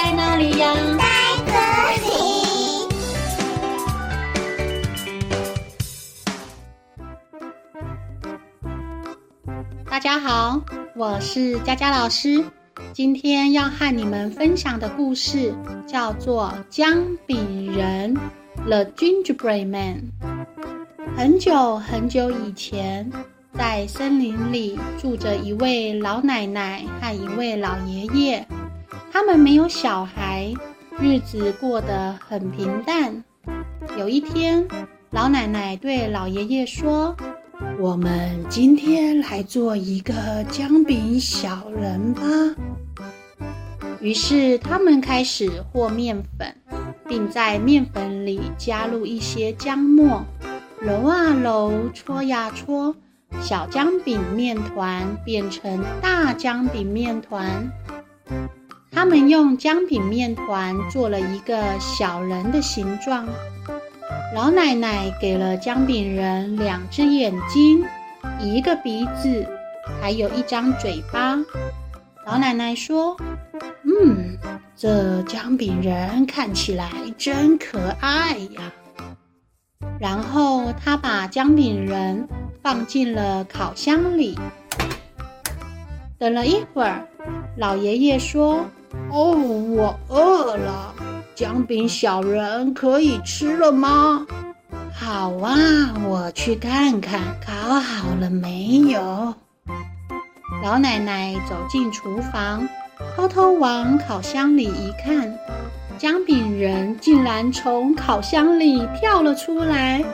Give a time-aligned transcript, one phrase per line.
[0.00, 0.72] 在哪里呀？
[0.96, 1.04] 在
[1.44, 1.50] 这
[2.06, 2.08] 里。
[9.90, 10.62] 大家好，
[10.94, 12.44] 我是佳佳老师。
[12.92, 15.52] 今天要和你们分享的故事
[15.84, 18.14] 叫做《姜饼人》
[18.68, 20.12] （The Gingerbread Man）。
[21.16, 23.10] 很久很久以前，
[23.52, 28.46] 在森林里住着一位老奶奶和一位老爷爷。
[29.20, 30.54] 他们没有小孩，
[31.00, 33.24] 日子过得很平淡。
[33.98, 34.64] 有一天，
[35.10, 37.16] 老奶奶对老爷爷说，
[37.80, 40.14] 我们今天来做一个
[40.48, 42.22] 姜饼小人吧。
[44.00, 46.54] 于是他们开始和面粉，
[47.08, 50.24] 并在面粉里加入一些姜末，
[50.80, 52.94] 揉啊揉，搓呀搓，
[53.40, 57.68] 小姜饼面团变成大姜饼面团。
[58.98, 63.28] 他们用姜饼面团做了一个小人的形状。
[64.34, 67.84] 老奶奶给了姜饼人两只眼睛、
[68.40, 69.46] 一个鼻子，
[70.00, 71.36] 还有一张嘴巴。
[72.26, 73.16] 老奶奶说
[73.86, 74.36] ：“嗯，
[74.74, 78.72] 这姜饼人看起来真可爱呀。”
[80.00, 82.28] 然后她把姜饼人
[82.64, 84.36] 放进了烤箱里。
[86.18, 87.06] 等了一会儿，
[87.56, 88.66] 老爷爷说
[89.10, 90.94] ：“哦，我饿了。”
[91.34, 94.26] 姜饼小人可以吃了吗？
[94.92, 95.54] 好啊，
[96.08, 99.34] 我去看看烤好了没有。
[100.64, 102.68] 老奶奶走进厨房，
[103.14, 105.32] 偷偷往烤箱里一看，
[105.96, 110.04] 姜饼人竟然从烤箱里跳了出来。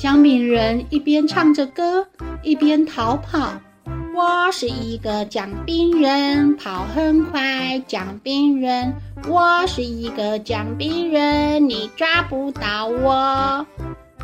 [0.00, 2.08] 姜饼人一边唱着歌，
[2.42, 3.52] 一边逃跑。
[4.16, 7.78] 我是一个姜饼人，跑很快。
[7.86, 8.94] 姜饼人，
[9.28, 13.66] 我是一个姜饼人，你抓不到我。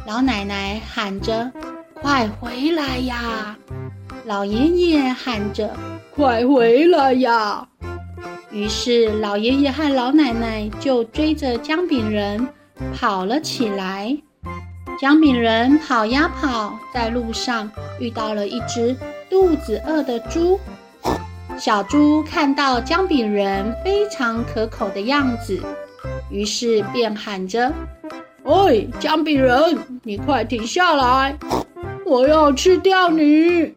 [0.07, 1.53] 老奶奶喊着
[1.93, 3.55] ：“快回来呀！”
[4.25, 5.77] 老爷爷喊着
[6.17, 7.69] ：“快回来呀！”
[8.51, 12.49] 于是老爷爷和老奶奶就追着姜饼人
[12.99, 14.17] 跑了起来。
[14.99, 17.71] 姜饼人跑呀跑，在路上
[18.01, 18.97] 遇到了一只。
[19.33, 20.61] 肚子饿的猪，
[21.57, 25.59] 小猪看到姜饼人非常可口的样子，
[26.31, 27.73] 于是便喊着
[28.45, 31.35] ：“喂，姜饼人，你快停下来，
[32.05, 33.73] 我要吃掉你！”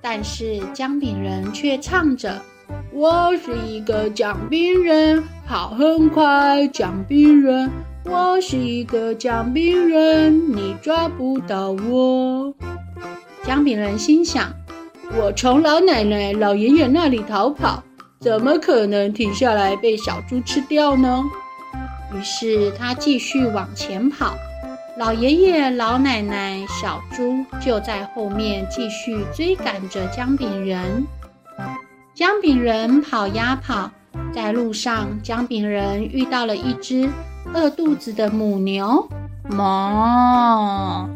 [0.00, 2.40] 但是姜饼人却唱着
[2.94, 7.68] ：“我是一个姜饼人，跑很快，姜饼人，
[8.04, 12.54] 我是一个姜饼人，你抓不到我。”
[13.48, 14.52] 姜饼人心想
[15.16, 17.82] ：“我从老奶奶、老爷爷那里逃跑，
[18.20, 21.24] 怎么可能停下来被小猪吃掉呢？”
[22.14, 24.34] 于是他继续往前跑，
[24.98, 31.06] 老爷爷、老奶奶、小猪就在后面继续追赶着姜饼人。
[32.14, 33.90] 姜饼人跑呀跑，
[34.30, 37.08] 在路上，姜饼人遇到了一只
[37.54, 39.08] 饿肚子的母牛，
[39.48, 41.08] 哞。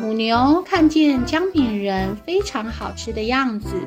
[0.00, 3.86] 母牛看见姜饼人非常好吃的样子，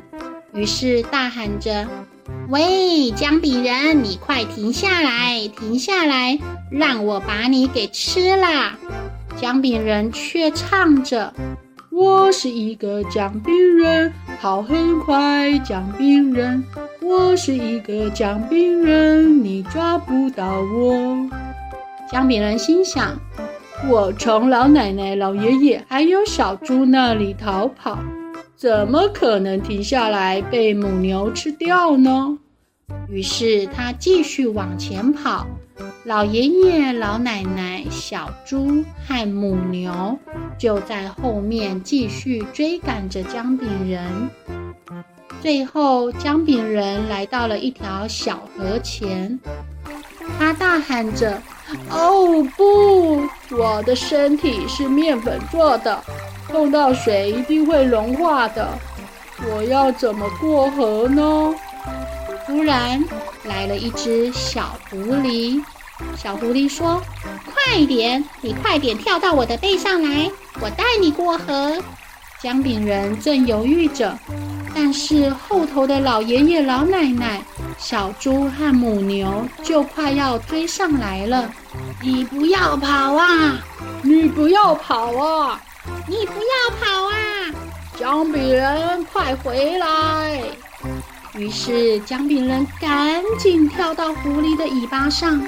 [0.52, 1.88] 于是大喊着
[2.48, 6.38] ：“喂，姜饼人，你快停下来，停下来，
[6.70, 8.78] 让我把你给吃了！”
[9.36, 11.34] 姜饼人却唱着
[11.90, 16.62] ：“我是一个姜饼人，跑很快，姜饼人，
[17.02, 21.28] 我是一个姜饼人，你抓不到我。”
[22.10, 23.18] 姜饼人心想。
[23.86, 27.98] 我从老奶奶、老爷爷还有小猪那里逃跑，
[28.56, 32.38] 怎么可能停下来被母牛吃掉呢？
[33.08, 35.46] 于是他继续往前跑，
[36.04, 40.18] 老爷爷、老奶奶、小猪和母牛
[40.58, 44.30] 就在后面继续追赶着姜饼人。
[45.42, 49.38] 最后，姜饼人来到了一条小河前，
[50.38, 51.40] 他大喊着。
[51.90, 53.26] 哦不！
[53.50, 56.02] 我的身体是面粉做的，
[56.48, 58.68] 碰到水一定会融化的。
[59.50, 61.54] 我要怎么过河呢？
[62.46, 63.02] 突然
[63.44, 65.62] 来了一只小狐狸。
[66.16, 67.00] 小狐狸说
[67.52, 70.30] ：“快点，你快点跳到我的背上来，
[70.60, 71.76] 我带你过河。”
[72.44, 74.18] 姜饼人正犹豫着，
[74.74, 77.40] 但是后头的老爷爷、老奶奶。
[77.78, 81.50] 小猪和母牛就快要追上来了，
[82.02, 83.58] 你不要跑啊！
[84.02, 85.58] 你不要跑啊！
[86.06, 87.14] 你不要跑啊！
[87.98, 90.42] 姜饼人，快回来！
[91.36, 95.42] 于是姜饼人赶紧跳到狐狸的尾巴上。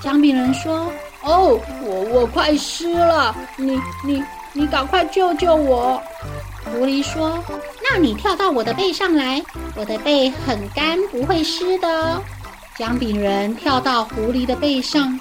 [0.00, 0.92] 姜饼人说
[1.22, 4.20] ：“哦，我我快湿了，你你
[4.56, 6.02] 你赶快救救我！”
[6.64, 7.38] 狐狸说
[7.88, 9.40] ：“那你跳到我的背上来，
[9.76, 12.20] 我的背很干，不会湿的。”
[12.76, 15.18] 姜饼人跳到狐狸的背上，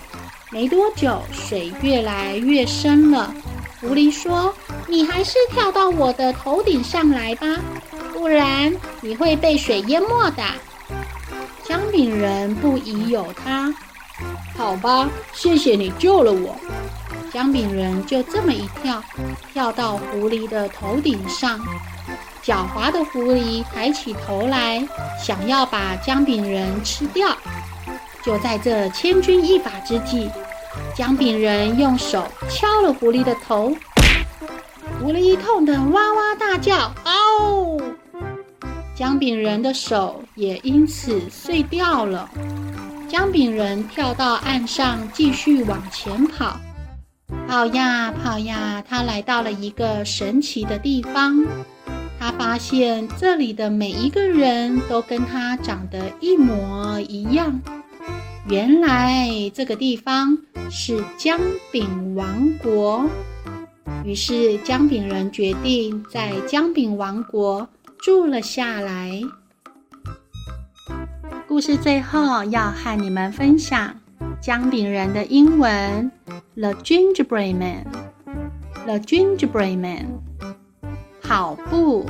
[0.51, 3.33] 没多久，水越来越深了。
[3.79, 4.53] 狐狸说
[4.87, 7.47] ：“你还是跳到我的头顶上来吧。”
[8.11, 10.43] 不然你会被水淹没的。
[11.63, 13.71] 姜饼人不疑有他，
[14.57, 16.55] 好吧，谢谢你救了我。
[17.35, 19.03] 姜饼人就这么一跳，
[19.51, 21.59] 跳到狐狸的头顶上。
[22.41, 24.87] 狡猾的狐狸抬起头来，
[25.21, 27.35] 想要把姜饼人吃掉。
[28.23, 30.29] 就在这千钧一发之际，
[30.95, 33.75] 姜饼人用手敲了狐狸的头，
[35.01, 37.81] 狐狸痛得哇哇大叫：“嗷！”
[38.95, 42.29] 姜饼人的手也因此碎掉了。
[43.09, 46.57] 姜饼人跳到岸上，继续往前跑，
[47.47, 51.45] 跑呀跑呀，他来到了一个神奇的地方。
[52.19, 57.61] 他发现这里的每一个人都跟他长得一模一样。
[58.47, 60.37] 原来这个地方
[60.69, 61.39] 是姜
[61.71, 63.09] 饼王国。
[64.03, 67.67] 于是姜饼人决定在姜饼王国。
[67.97, 69.19] 住了下来。
[71.47, 73.95] 故事最后要和你们分享
[74.39, 76.11] 姜饼人的英文
[76.55, 77.85] ：The Gingerbread Man。
[78.85, 80.21] The Gingerbread Man。
[81.21, 82.05] 跑步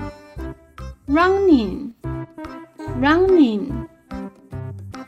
[1.07, 3.71] ，Running，Running。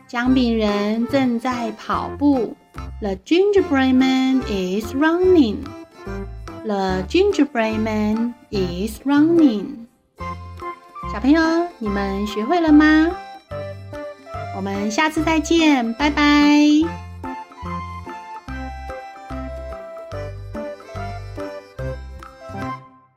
[0.07, 2.55] 姜饼人正在跑步。
[3.01, 5.57] The Gingerbread Man is running。
[6.63, 9.85] The Gingerbread Man is running。
[11.13, 13.11] 小朋友，你们学会了吗？
[14.55, 17.06] 我们下次再见，拜拜。